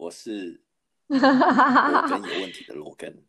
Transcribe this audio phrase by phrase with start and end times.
[0.00, 0.62] 我是
[1.08, 1.18] 罗
[2.08, 3.22] 根有问题的罗根，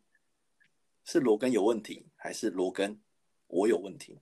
[1.04, 2.98] 是罗根有问题，还是罗根
[3.46, 4.18] 我有问题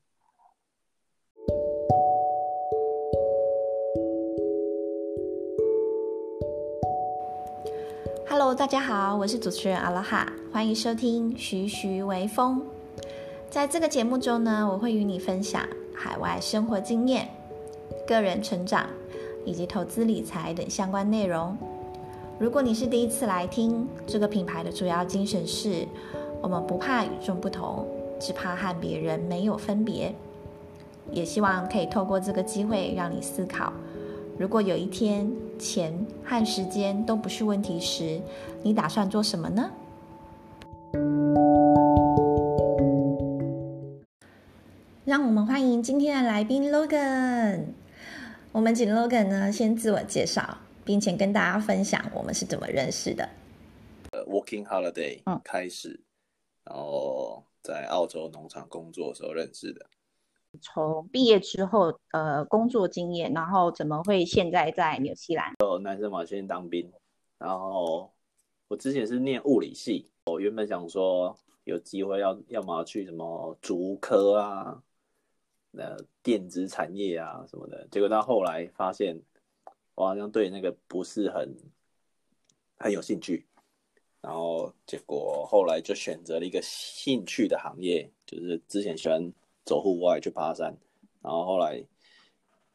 [8.29, 12.67] ？Hello，大家好，我是主持人阿拉哈，欢迎收听徐徐微风。
[13.49, 15.65] 在这个节目中呢，我会与你分享
[15.95, 17.29] 海外生活经验、
[18.09, 18.91] 个人成长
[19.47, 21.57] 以及投资理财等相关内容。
[22.41, 25.87] 如果你是第一次来听，这个品牌的主要精神是：
[26.41, 27.87] 我们不怕与众不同，
[28.19, 30.15] 只怕和别人没有分别。
[31.13, 33.71] 也希望可以透过这个机会让你思考：
[34.39, 35.93] 如果有一天钱
[36.25, 38.19] 和时间都不是问题时，
[38.63, 39.71] 你打算做什么呢？
[45.05, 47.65] 让我们欢迎今天的来宾 Logan。
[48.51, 50.57] 我们请 Logan 呢先自我介绍，
[50.91, 53.29] 并且跟大家分享我们是怎么认识的。
[54.11, 55.91] 呃，Working Holiday 开始，
[56.65, 59.87] 嗯，然后在澳洲农场工作的时候认识的。
[60.61, 65.55] 从毕业之后，呃，工作经验，然后怎么会现在在纽西兰？
[65.61, 66.91] 哦，男生嘛，先当兵。
[67.39, 68.13] 然后
[68.67, 74.83] 我之前是念物理系，我原本想说有机会要要么去什么竹科啊。
[75.79, 79.17] 呃，电子产业啊什么的，结果到后来发现，
[80.01, 81.55] 我好像对那个不是很
[82.79, 83.47] 很有兴趣，
[84.23, 89.31] 然后结果后来就选择了一个兴趣的行业，就是之前喜欢
[89.63, 90.75] 走户外去爬山，
[91.21, 91.85] 然后后来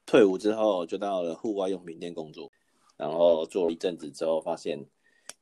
[0.06, 2.52] 退伍之后就到了户外用品店工作，
[2.96, 4.86] 然后做了一阵子之后发现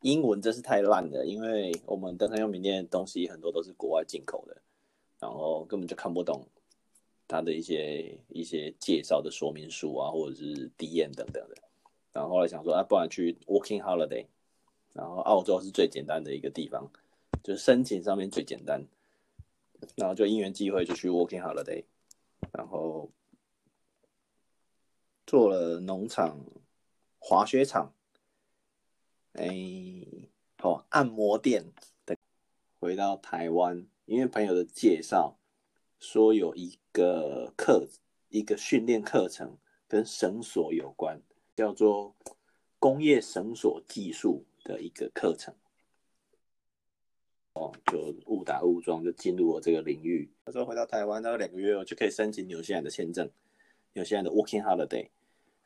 [0.03, 4.61] 英文真是太烂了，因为我们登山用品店的东西很多都是国外进口的，
[5.19, 6.47] 然后根本就看不懂。
[7.27, 11.55] 他的一些一些介绍的说明书啊，或者是 DM 等等的，
[12.13, 14.27] 然后后来想说，啊，不然去 Working Holiday，
[14.93, 16.89] 然后澳洲是最简单的一个地方，
[17.43, 18.85] 就是申请上面最简单，
[19.95, 21.83] 然后就因缘际会就去 Working Holiday，
[22.51, 23.09] 然后
[25.25, 26.39] 做了农场、
[27.19, 27.93] 滑雪场，
[29.33, 29.49] 哎，
[30.59, 31.65] 好，按摩店，
[32.05, 32.15] 等
[32.79, 35.37] 回到台湾，因为朋友的介绍。
[35.99, 37.87] 说有一个课，
[38.27, 41.21] 一个训练课程跟绳索有关，
[41.55, 42.15] 叫做
[42.79, 45.53] 工业绳索技术的一个课程。
[47.53, 50.31] 哦，就误打误撞就进入了这个领域。
[50.43, 53.29] 他说回到台湾大概两个月，我就可以申请纽西兰的签证，
[53.93, 55.09] 纽西兰的 Working Holiday。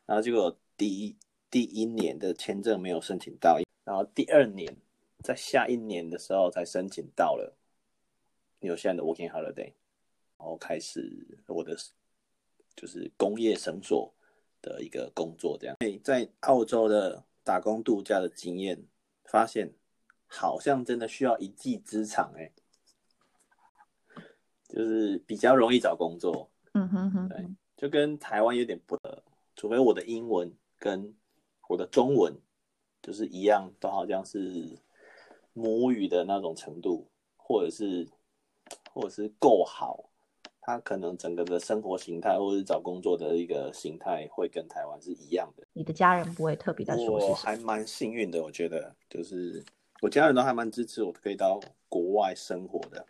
[0.04, 1.16] 然后结果第一
[1.50, 4.76] 第一年的签证没有申请到，然后第二年
[5.22, 7.56] 在下一年的时候才申请到了
[8.60, 9.72] 纽西兰的 Working Holiday。
[10.36, 11.74] 然后开始我的
[12.76, 14.12] 就是工业绳索
[14.68, 15.76] 的一个工作，这样。
[16.04, 18.84] 在澳洲的打工度假的经验，
[19.24, 19.72] 发现
[20.26, 22.52] 好像真的需要一技之长，哎，
[24.68, 26.50] 就是比较容易找工作。
[26.74, 29.22] 嗯哼哼，对，就跟台湾有点不同，
[29.56, 31.14] 除非我的英文跟
[31.68, 32.34] 我的中文
[33.00, 34.78] 就是一样，都好像是
[35.54, 38.06] 母语的那种程度，或者是
[38.92, 40.04] 或者是够好。
[40.68, 45.66] 他可能整个的生活形态，或者是找工作的一个形态，会跟台湾是一样的。
[45.72, 49.64] 你的家人不会特别的说，我还蛮幸运的，我觉得，就是
[50.02, 51.58] 我家人都还蛮支持我可以到
[51.88, 53.02] 国外生活的。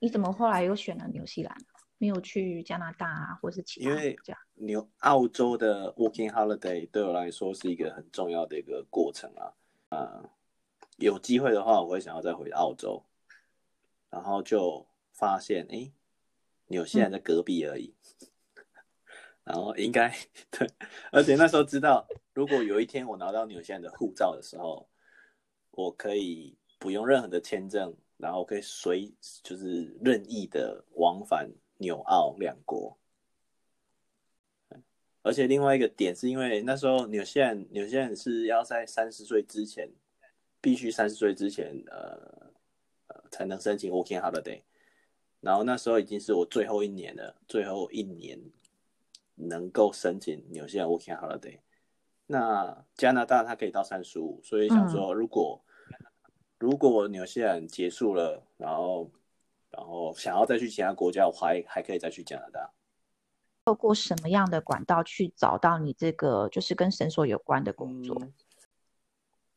[0.00, 1.56] 你怎么后来又选了纽西兰，
[1.96, 3.90] 没有去加拿大啊，或是其他？
[3.90, 4.16] 因为
[4.54, 9.52] 纽澳洲的 Working Holiday 对我来说是一个很重要的一个过程啊。
[9.90, 10.24] 啊，
[10.96, 13.04] 有机会的话，我会想要再回澳洲，
[14.10, 15.92] 然后就发现，哎。
[16.68, 17.94] 纽西兰的隔壁而已，
[18.24, 18.64] 嗯、
[19.44, 20.12] 然后应该
[20.50, 20.68] 对，
[21.12, 24.88] 而且那时候知道，如果有一天我拿到纽西兰的护照的时候，
[25.70, 29.12] 我可以不用任何的签证，然后可以随
[29.42, 32.98] 就是任意的往返纽澳两国。
[35.22, 39.90] 而且另外一个点是因为那时候纽西兰纽西兰是要在三十岁之前，
[40.60, 42.52] 必须三十岁之前呃
[43.08, 44.62] 呃才能申请 Working Holiday。
[45.40, 48.40] 然后那时候已经是我最后一年了，最后一年
[49.36, 51.60] 能够申请纽西兰 Working Holiday。
[52.26, 56.06] 那加拿大它可以到三十五，所以想说，如果、嗯、
[56.58, 59.08] 如果纽西兰结束了，然后
[59.70, 62.72] 然后想要再去其他国家，我还还可以再去加拿大。
[63.66, 68.16] 透过什么样的管道去找到你这个就是跟绳索有关的工作？
[68.20, 68.32] 嗯、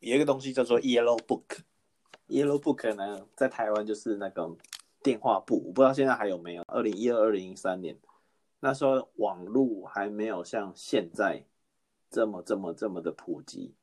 [0.01, 4.55] 有一个东西叫做 Yellow Book，Yellow Book 呢，在台湾就是那个。
[5.01, 6.63] 电话簿，我不知道现在还有没有。
[6.67, 7.97] 二零一二、二零一三年，
[8.59, 11.45] 那时候网络还没有像现在
[12.09, 13.73] 这么、这么、这么的普及，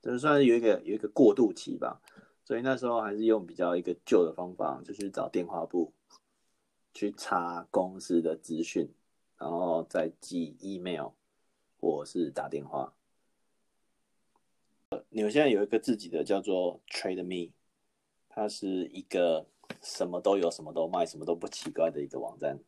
[0.00, 2.00] 就是算是有一个有一个过渡期吧。
[2.44, 5.92] 所以那时候还是用比较一个旧的方法，就去找电话簿，
[6.92, 8.90] 去查公司的资讯，
[9.38, 11.10] 然后再寄 email
[11.80, 12.92] 或是打电话。
[15.08, 17.52] 你们现在有一个自己的叫做 Trade Me，
[18.28, 19.46] 它是一个
[19.82, 22.58] 什么都有、什么都卖、什么都不奇怪的一个网站。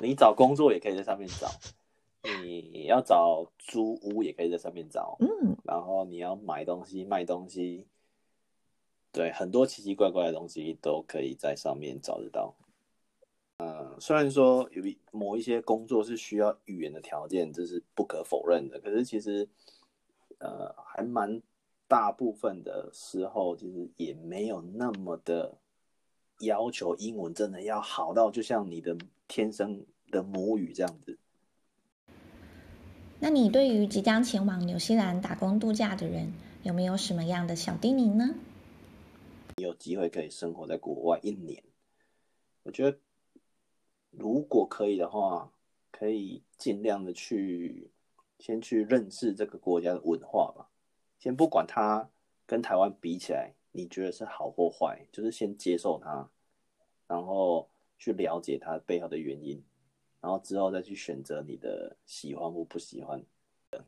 [0.00, 1.48] 你找工作也可以在上面找，
[2.42, 7.86] 你要找租屋也可以在上面找，嗯，然后你要买东西、卖东西。
[9.12, 12.56] 对，很多奇奇怪怪的东西都可以在上面找得到。
[13.58, 14.82] 嗯，虽然说有
[15.12, 18.80] 某一些工作是需要语言的条件，这是不可否认的。
[18.80, 19.48] 可是其实，
[20.38, 21.40] 呃，还蛮
[21.94, 25.56] 大部分的时候，其实也没有那么的
[26.40, 28.96] 要求英文真的要好到就像你的
[29.28, 31.16] 天生的母语这样子。
[33.20, 36.32] 那你对于即将前往纽西兰打工度假的人，
[36.64, 38.34] 有没有什么样的小叮咛呢？
[39.58, 41.62] 有机会可以生活在国外一年，
[42.64, 42.98] 我觉得
[44.10, 45.52] 如果可以的话，
[45.92, 47.88] 可以尽量的去
[48.40, 50.68] 先去认识这个国家的文化吧。
[51.24, 52.06] 先不管它
[52.44, 56.28] 跟台湾比起来，你觉得是好或坏，就是先接受它，
[57.06, 57.66] 然后
[57.98, 59.64] 去了解它背后的原因，
[60.20, 63.24] 然后之后再去选择你的喜欢或不喜欢。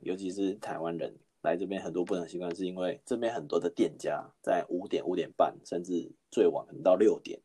[0.01, 1.15] 尤其是台湾人。
[1.43, 7.39] 来这边很多不能习惯，是因为这边很多的店家在五点、五点半，甚至最晚可能到六点，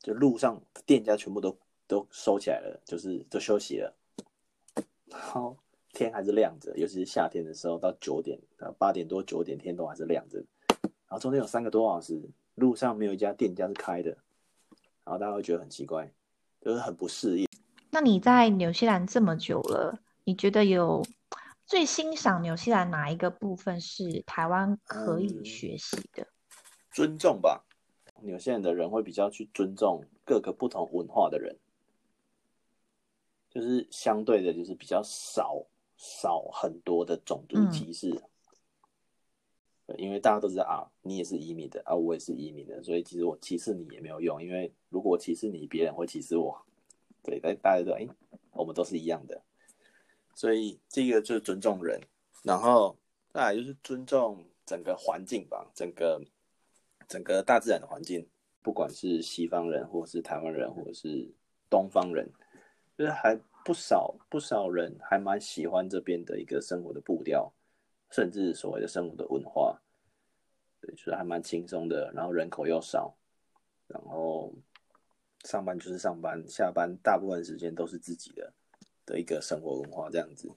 [0.00, 1.58] 就路上店家全部都
[1.88, 3.96] 都收起来了，就是都休息了。
[5.10, 5.56] 好
[5.92, 10.38] 天还是亮着，尤其是夏天的时候，到九点呃、八点多、九点天都还是亮着。
[10.78, 12.20] 然后中间有三个多小时，
[12.54, 14.10] 路上没有一家店家是开的，
[15.04, 16.12] 然后大家会觉得很奇怪，
[16.60, 17.48] 就是很不适应。
[17.90, 21.04] 那你在纽西兰这么久了，你觉得有？
[21.66, 26.24] 最欣赏纽西兰哪一个部分是台湾可以学习的？
[26.24, 26.26] 嗯，
[26.90, 27.64] 尊重吧，
[28.22, 31.56] 纽西兰的人会比较去尊重各个不同文化的人，
[33.50, 35.64] 就是相对的，就是比较少
[36.00, 38.10] 少很多的种族歧视。
[39.86, 46.58] 嗯，因为大家都知道啊，你也是移民的啊，我也是移民的，所以其实我歧视你也没有用，因为如果我歧视你，别人会歧视我。
[47.22, 48.08] 对，但大家都哎，
[48.52, 49.42] 我们都是一样的。
[50.34, 52.00] 所以这个就是尊重人，
[52.42, 52.96] 然后
[53.28, 56.22] 再来就是尊重整个环境吧，整个
[57.06, 58.26] 整个大自然的环境，
[58.62, 61.28] 不管是西方人，或者是台湾人，或者是
[61.68, 62.32] 东方人，
[62.96, 67.52] 就是还不少不少人还蛮喜欢这边的一个生活的步调，
[68.10, 69.80] 甚至所谓的生活的文化，
[70.80, 73.14] 对，就是还蛮轻松的，然后人口又少，
[73.86, 74.52] 然后
[75.44, 78.52] 上班就是上班，下班大部分时间都是自己的。
[79.06, 80.48] 的一个生活文化这样子。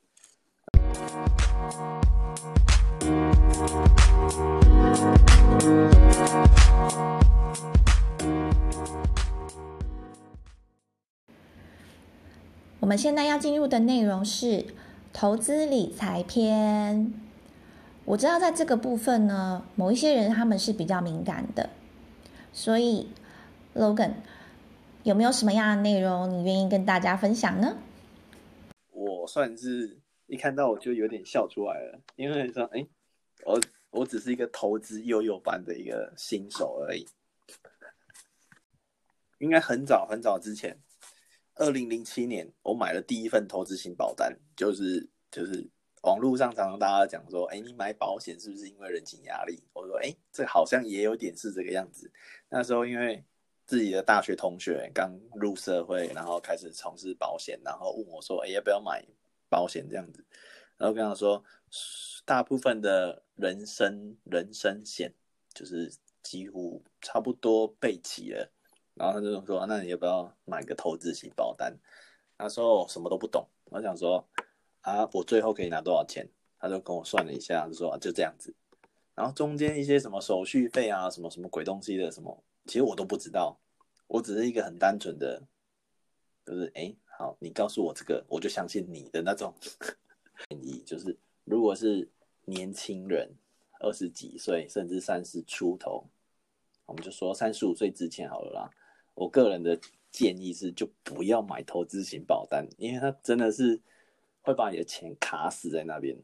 [12.93, 14.67] 们现在要进入的内容是
[15.11, 17.11] 投资理财篇。
[18.05, 21.71] 我知道在这个部分呢，某一些人他们是比较敏感的，
[22.51, 23.09] 所以
[23.73, 24.11] Logan
[25.01, 27.77] 有没有什么样的内容你愿意跟大家分享呢？
[28.91, 29.97] 我算是
[30.27, 32.85] 一看到我就有点笑出来了，因为说，哎、
[33.43, 33.59] 我
[33.89, 37.07] 我只是一个投资幼幼班的一个新手而已。
[39.39, 40.77] 应该很早很早之前，
[41.55, 45.67] 二零零七年，我买了第一份投资型保单，就是就是
[46.01, 49.63] 网络上常常大家讲说，哎、你买保险是不是因为人情压力？
[49.73, 52.11] 我说，哎、这好像也有点是这个样子。
[52.49, 53.23] 那时候因为。
[53.65, 59.01] 自己的大学同学刚入社会，然后开始从事保险，然后问我说：“哎，要不要买
[59.47, 60.23] 保险？”这样子，
[60.77, 61.41] 然后跟他说，
[62.25, 65.13] 大部分的人身人身险
[65.53, 65.89] 就是
[66.21, 68.51] 几乎差不多备齐了，
[68.95, 71.75] 然后他就说：“那你要不要买个投资型保单？”
[72.37, 74.27] 他说：“我什么都不懂。”我想说
[74.81, 78.53] ：“啊，我最后可以拿多少钱？”他就跟我算了一下，就说：“啊，就这样子。”
[79.15, 82.43] 然后中间一些什么手续费啊，什么什么鬼东西的什么。
[82.65, 83.59] 其实我都不知道，
[84.07, 85.41] 我只是一个很单纯的，
[86.45, 89.53] 就是哎，好，你告诉我这个，我就相信你的那种
[90.49, 90.81] 建议。
[90.85, 92.07] 就是如果是
[92.45, 93.29] 年轻人，
[93.79, 96.05] 二十几岁甚至三十出头，
[96.85, 98.69] 我们就说三十五岁之前好了啦。
[99.15, 99.79] 我个人的
[100.11, 103.79] 建议是，就不要买投资型保单，因为它真的是
[104.41, 106.17] 会把你的钱卡死在那边。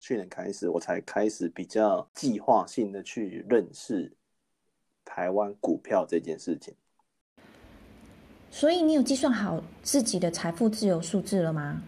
[0.00, 4.14] 去年开始，我才开始比较计划性的去认识。
[5.10, 6.74] 台湾股票这件事情，
[8.50, 11.82] 所以你有计算好自己的财富自由数字了吗？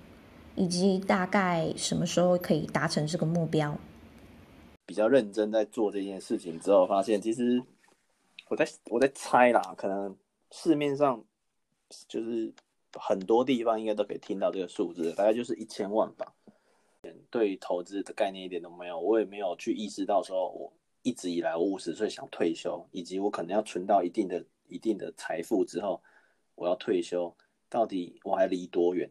[0.56, 3.76] 以及大概什么时候可以达成这个目标？
[4.86, 7.62] 比较认真在做这件事情之后，发现其实
[8.48, 10.16] 我在我在猜啦，可能
[10.50, 11.24] 市面上
[12.08, 12.52] 就是
[12.94, 16.34] 很多地方应该都可以听到这个数字，大概就是一千万吧。
[17.30, 26.02] 对投资的概念一点都没有，我也没有去意识到说，我一直以来我五十岁想退休，以及我可能要存到一定的一定的财富之后，
[26.54, 27.34] 我要退休，
[27.68, 29.10] 到底我还离多远？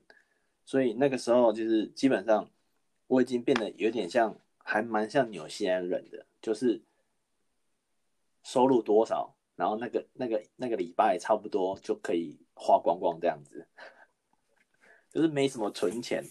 [0.65, 2.49] 所以那个时候就是基本上
[3.07, 4.35] 我已经变得有点像。
[4.61, 6.79] 还蛮像纽西兰人的，就是
[8.43, 13.67] 收入多少，然后那个那个那个礼拜差不多就可以花光光这样子，
[15.11, 16.23] 就是没什么存钱，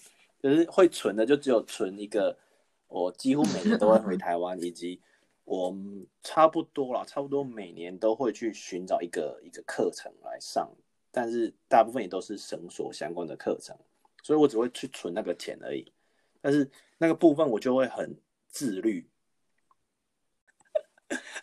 [0.42, 2.38] 就是会存的就只有存一个，
[2.87, 5.02] 我几乎每年都会回台湾，以及
[5.44, 5.76] 我
[6.23, 10.68] 差不多啦，差不多每年都会去寻找一个一个课程来上，
[11.11, 13.76] 但是大部分也都是绳索相关的课程，
[14.23, 15.92] 所以我只会去存那个钱而已，
[16.40, 18.18] 但是那个部分我就会很。
[18.50, 19.06] 自律。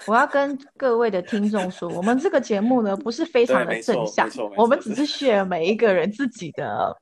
[0.06, 6.96] 我要跟各位的听众说，我们这个节目呢，不是非常的正向，我们只是 share 每一个人自己的，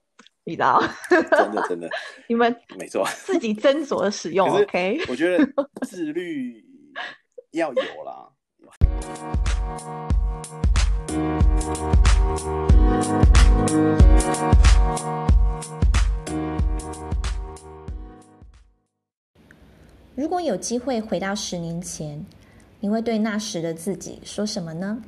[0.45, 0.81] 你知道？
[1.09, 1.89] 真的真的，
[2.27, 4.49] 你们没错，自己斟酌的使用。
[4.49, 5.45] OK，我觉得
[5.85, 6.63] 自律
[7.51, 8.29] 要有啦。
[20.15, 22.23] 如果有机会回到十年前，
[22.83, 25.01] 你会对那时的自己说什么呢？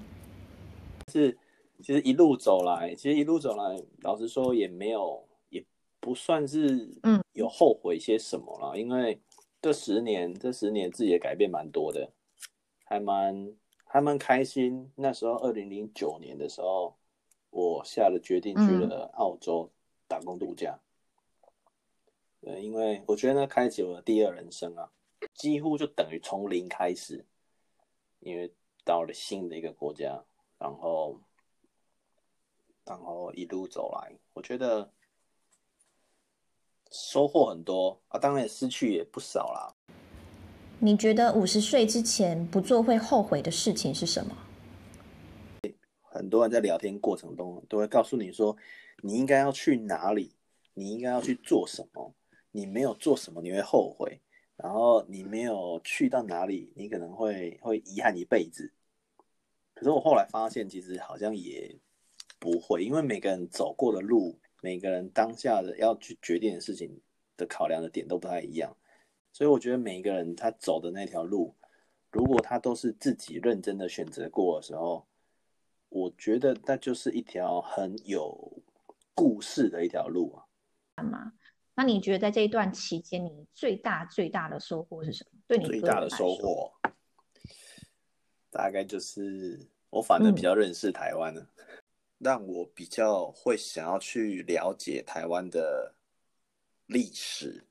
[1.11, 1.37] 是，
[1.81, 5.61] 其实一路走来，其实一路走来，老实说也没有，也
[5.99, 8.71] 不算是嗯有后悔些什么了。
[8.75, 9.19] 嗯、因为
[9.61, 12.09] 这十年，这十年自己也改变蛮多的，
[12.85, 13.53] 还蛮
[13.83, 14.89] 还蛮开心。
[14.95, 16.95] 那时候二零零九年的时候，
[17.49, 19.69] 我下了决定去了澳洲
[20.07, 20.79] 打工度假。
[22.41, 24.89] 嗯、对，因为我觉得那开启我的第二人生啊。
[25.33, 27.25] 几乎就等于从零开始，
[28.25, 28.51] 因为
[28.83, 30.19] 到了新的一个国家，
[30.57, 31.21] 然后，
[32.83, 34.91] 然后一路走来，我觉得
[36.89, 39.71] 收获很多啊，当然也失去也不少啦。
[40.79, 44.35] 你觉得五十岁之前不做会后悔的事情是什么？
[46.01, 48.57] 很多人在聊天过程中都会告诉你说，
[49.03, 50.35] 你应该要去哪里，
[50.73, 52.11] 你应该要去做什么，
[52.51, 54.19] 你没有做什么你会后悔。
[54.57, 58.71] 然后你没有去到哪里，你可能会会遗憾一辈子。
[59.73, 61.77] 可是我后来发现，其实好像也
[62.39, 67.01] 不会，因为每个人走过的路，每个人当下的要去决定的事情
[67.35, 68.75] 的考量的点都不太一样。
[69.33, 71.53] 所以我觉得每一个人他走的那条路，
[72.09, 75.05] 如果他都是自己认真的选择过的时候，
[75.89, 78.63] 我觉得那就是一条很有
[79.13, 80.44] 故事的一条路啊。
[81.75, 85.39] 那你觉得在这一段期间，你最大最大的收获是什么？
[85.45, 86.71] 对你最大的收获，
[88.49, 91.65] 大概就是我反正比较认识台湾了，嗯、
[92.17, 95.95] 让我比较会想要去了解台湾的
[96.85, 97.67] 历史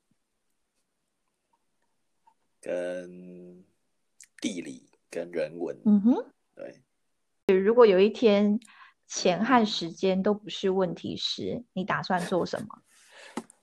[2.60, 3.64] 跟
[4.40, 5.80] 地理跟人文。
[5.86, 6.82] 嗯哼，对。
[7.56, 8.60] 如果有一天
[9.06, 12.83] 钱和时间都不是问题时，你打算做什么？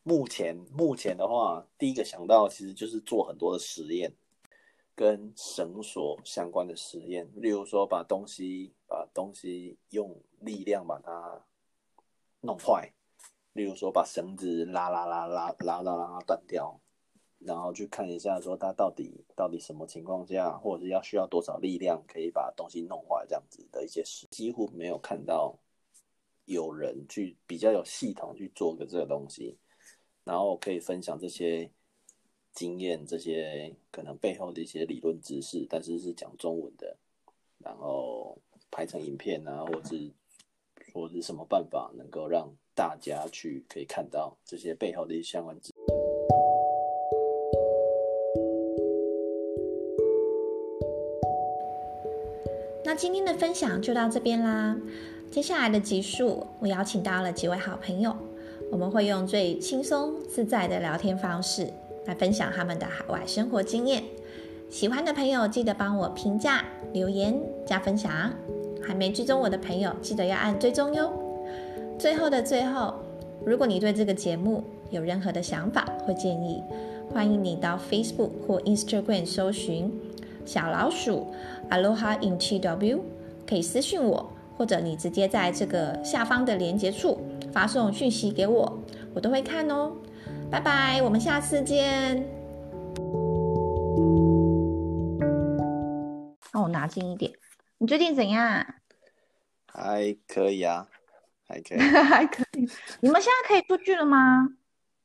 [0.03, 4.11] 目前目前的话，第一个想到其实就是做很多的实验，
[4.95, 11.45] 跟绳索相关的实验，例如说把东西把东西用力量把它
[12.39, 12.91] 弄坏，
[13.53, 16.81] 例如说把绳子拉拉拉拉拉到让它断掉，
[17.37, 25.55] 然后去看一下说它到底到底什么情况下，或者是要需要多少力量可以把东西弄坏这样子的一些事，几乎没有看到
[26.45, 29.59] 有人去比较有系统去做个这个东西。
[30.23, 31.69] 然后可以分享这些
[32.53, 36.97] 经验，这些可能背后的一些理论知识，但是是讲中文的，
[37.59, 38.37] 然后
[38.69, 40.11] 拍成影片啊，或者是
[40.93, 45.73] 或者是什么办法能够让大家去可以看到这些背后的一些相关知识。
[52.83, 54.77] 那今天的分享就到这边啦，
[55.31, 58.13] 接下来的集数我邀请到了几位好朋友。
[58.71, 61.67] 我们会用最轻松自在的聊天方式
[62.05, 64.01] 来分享他们的海外生活经验。
[64.69, 66.63] 喜欢的朋友记得帮我评价、
[66.93, 68.31] 留言、加分享。
[68.83, 71.11] 还没追踪我的朋友，记得要按追踪哟。
[71.99, 72.95] 最后的最后，
[73.45, 76.63] 如果你对这个节目有任何的想法或建议，
[77.13, 79.93] 欢迎你到 Facebook 或 Instagram 搜寻
[80.45, 81.27] 小老鼠
[81.69, 82.99] Aloha in TW，
[83.47, 87.19] 可以私讯我，或者你直接在这个下方的连接处。
[87.53, 88.79] 发送讯息给我，
[89.13, 89.95] 我都会看哦。
[90.49, 92.15] 拜拜，我们下次见。
[96.53, 97.31] 让我拿近一点。
[97.77, 98.65] 你最近怎样？
[99.67, 100.87] 还可以啊，
[101.47, 102.69] 还可以， 还可以。
[102.99, 104.49] 你们现在可以出去了吗？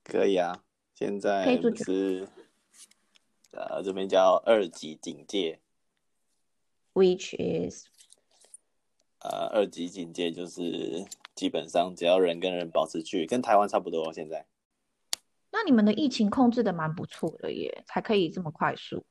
[0.03, 0.63] 可以啊，
[0.95, 2.27] 现在可以出去。
[3.53, 5.61] 呃，这边叫二级警戒
[6.93, 7.87] ，which is，
[9.21, 14.13] 呃，二级警戒就是基本上只要人跟人保持距离，跟台湾差不多。
[14.13, 14.45] 现在，
[15.53, 19.05] 那你们的疫情控制的蛮不错的耶，才可以这么快速。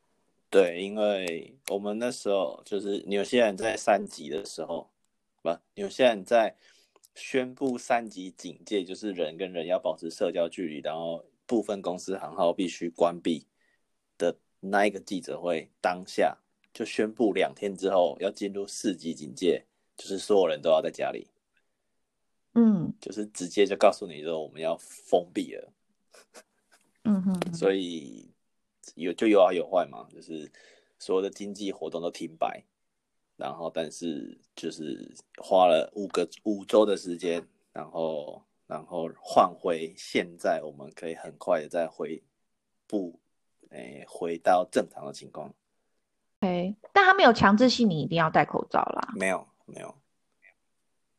[0.50, 4.90] 对，因为我们那时候就是纽西兰在三级的时候，
[5.42, 6.56] 不，纽西兰在
[7.14, 13.46] 宣布三级警戒，就是人跟人要保持社交距离，然后部分公司行号必须关闭
[14.18, 16.38] 的那一个记者会当下，
[16.74, 19.66] 就宣布两天之后要进入四级警戒，
[19.98, 21.28] 就是所有人都要在家里，
[22.56, 25.74] 嗯，就是直接就告诉你说我们要封闭了，
[27.04, 28.32] 嗯哼，所以。
[28.94, 30.50] 有就有好有坏嘛，就是
[31.00, 32.64] 所有的经济活动都停摆，
[33.36, 42.24] 然后但是就是花了五个五周的时间，然后然后换回现在我们可以很快的再回
[42.88, 43.20] 不
[43.72, 45.54] 诶回到正常的情况。
[46.40, 49.14] OK，但他没有强制性你一定要戴口罩啦。
[49.18, 49.94] 没有没有，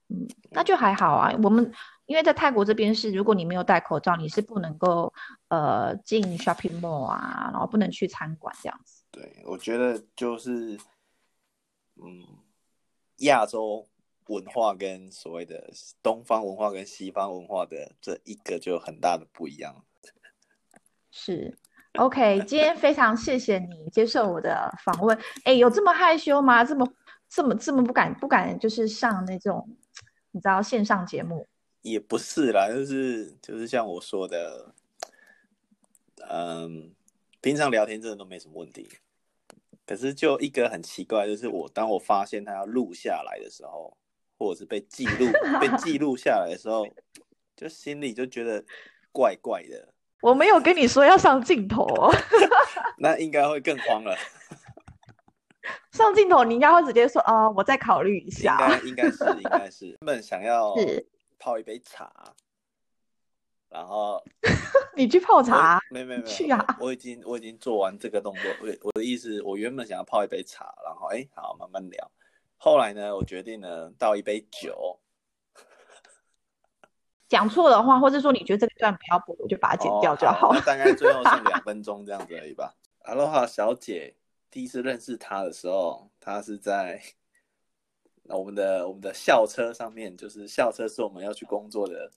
[0.09, 1.73] 嗯，那就还好啊，我们。
[2.07, 5.13] 因为在泰国这边是，如果你没有戴口罩，你是不能够
[5.49, 9.03] 呃进 shopping mall 啊，然后不能去餐馆这样子。
[9.11, 10.79] 对，我觉得就是，
[11.97, 12.23] 嗯，
[13.17, 13.89] 亚洲
[14.29, 15.69] 文化跟所谓的
[16.01, 19.85] 东方文化跟西方文化的这一个就很大的不一样。
[21.11, 21.59] 是
[21.95, 25.19] ，OK，今天非常谢谢你接受我的访问。
[25.43, 26.65] 哎，有这么害羞吗？
[26.65, 26.87] 这么
[27.29, 29.69] 这么这么不敢不敢就是上那种
[30.31, 31.47] 你知道线上节目？
[31.83, 34.75] 也不是啦，就是就是像我说的，
[36.29, 36.93] 嗯，
[37.41, 38.89] 平常聊天真的都没什么问题。
[39.87, 43.97] 可是就一个很奇怪，就是我当我发现他要录下来的时候，
[44.37, 46.85] 或者是被记录 被记录下来的时候，
[47.57, 48.65] 就心里就觉得
[49.13, 49.93] 怪怪的。
[50.23, 52.13] 我没有跟你说要上镜头哦，
[52.99, 54.17] 那应该会更慌了。
[55.97, 58.79] 上镜头，你应该会直接说啊，我再考虑一下。
[58.85, 60.75] 应该应该是 应该是他们想要。
[61.39, 62.11] 泡一杯茶，
[63.69, 64.25] 然后
[64.97, 65.79] 你去泡茶？
[65.91, 66.79] 没没没去啊！
[66.81, 68.43] 我已经我已经做完这个动作。
[68.63, 72.11] 我我的意思，我原本想要泡一杯茶，然后哎，好慢慢聊。
[72.57, 74.99] 后来呢，我决定呢倒一杯酒。
[77.29, 80.49] 讲错的话，或者说你觉得这个段不要播，我就把它剪掉就好。
[80.49, 82.75] 哦、好，大概最后剩两分钟这样子而已吧。
[83.01, 84.17] 哈喽哈，小姐，
[84.57, 86.99] 第一次认识他的时候，他是在。
[88.25, 92.11] 那我们的我们的校车上面，就是校车是我们要去工作的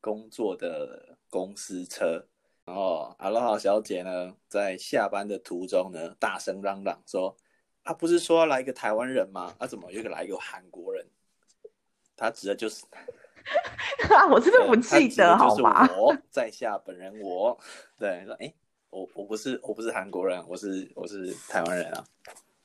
[0.00, 2.26] 工作的公司车。
[2.64, 7.36] 然后阿罗哈小姐呢，在下班的途中呢，大声嚷嚷说
[7.84, 9.54] ：“他、啊、不是说要来一个台湾人吗？
[9.56, 11.06] 他、啊、怎么又来一个韩国人？”
[12.16, 12.84] 他指的就是，
[14.32, 15.88] 我真的不记得，好吗？
[15.96, 17.56] 我在下本人我，
[17.96, 18.52] 对说：“哎，
[18.92, 22.04] 我我不是我不是韩国人，我是我是台湾人啊。”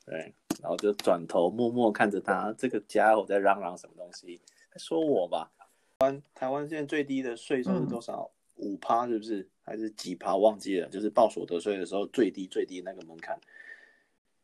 [0.05, 0.31] 对。
[0.59, 4.41] 然后就转头默默看着他，这个家伙在嚷嚷什么东西？
[4.71, 5.51] 在说我吧？
[5.99, 8.27] 台湾台湾现在最低的税收是多少？
[8.55, 9.47] 五趴是不是？
[9.63, 10.35] 还是几趴？
[10.35, 10.89] 忘记了。
[10.89, 13.39] 就是报所得税的时候最低最低那个门槛。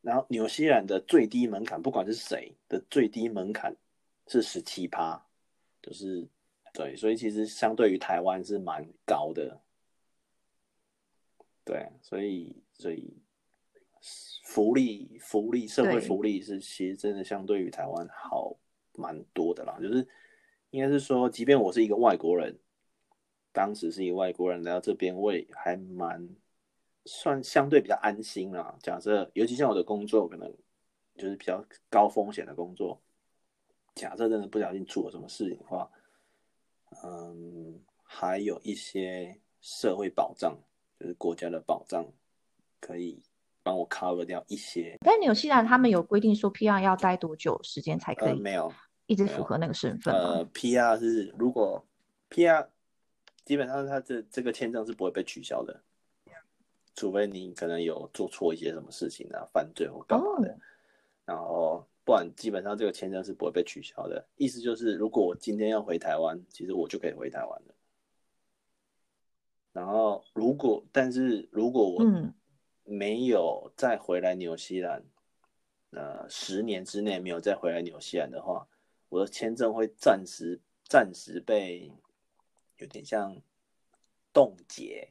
[0.02, 3.76] 然后纽西兰的最低门槛，不管是谁的最低门槛
[4.28, 5.20] 是十七趴，
[5.82, 6.28] 就是
[6.74, 9.60] 对，所以其实相对于台湾是蛮高的。
[11.66, 13.18] 对，所以所以。
[14.46, 18.54] 福利、福利、社会福利是其实真的相对于台湾好
[18.96, 19.80] 蛮多的啦。
[19.82, 20.06] 就是
[20.72, 22.60] 应该是说，即便我是一个外国人，
[23.54, 26.30] 当时是一个外国人来到这边，我也还蛮
[27.06, 28.78] 算相对比较安心啦。
[28.82, 30.54] 假设尤其像我的工作，可能
[31.16, 33.02] 就是比较高风险的工作，
[33.96, 35.90] 假设真的不小心出了什么事情的话，
[37.06, 40.60] 嗯，还有一些社会保障，
[41.04, 42.06] 就是国家的保障
[42.80, 43.22] 可以。
[43.66, 48.38] 帮我 cover 掉一些，但纽西兰他们有规定说 PR 要待多久时间才可以？
[48.38, 48.70] 没有，
[49.06, 50.14] 一直符合那个身份。
[50.14, 51.82] 呃，PR 是如果
[52.30, 52.68] PR
[53.46, 55.82] 基本上他这这个签证是不会被取消的，
[56.94, 60.50] 除非你可能有做错一些什么事情啊，犯罪或干嘛的。
[60.50, 60.60] Oh.
[61.24, 64.28] 然后不然基本上这个签证是不会被取消的。
[64.36, 67.73] 意思就是，如果我今天要回台湾，其实我就可以回台湾了。
[69.74, 72.34] 然后如果，但是如果我嗯。
[72.86, 75.02] 没有再回来纽西兰，
[75.92, 78.68] 呃，十年之内没有再回来纽西兰的话，
[79.08, 81.90] 我的签证会暂时暂时被
[82.80, 83.42] 有点像
[84.34, 85.08] 冻结。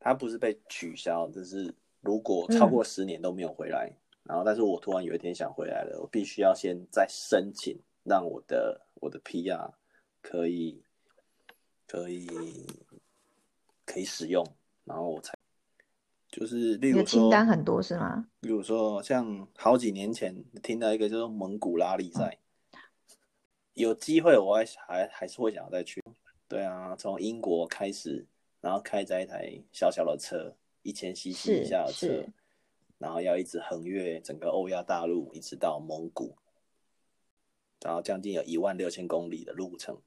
[0.00, 9.74] 它不是被取消，就是如果超过十年都没有回来，嗯、然后但是我突然有一天想回来了，我必须要先再申请，让我的我的 PR
[10.22, 10.82] 可以
[11.88, 12.28] 可以
[13.84, 14.46] 可以使用，
[14.84, 15.36] 然后我才
[16.30, 18.28] 就是例如说清单很多是吗？
[18.42, 22.38] 例如说像好几年前听到一个叫做蒙古拉力赛，
[22.70, 22.78] 嗯、
[23.74, 26.00] 有机会我还还还是会想要再去。
[26.46, 28.24] 对啊，从英国开始，
[28.60, 30.54] 然后开着一台小小的车。
[30.84, 32.24] 一千 cc 以下的车，
[32.96, 36.34] 然后要一直横越整个欧亚大陆，一直到蒙古，
[37.82, 40.00] 然后将近有一万六千公里的路程。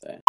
[0.00, 0.20] 对。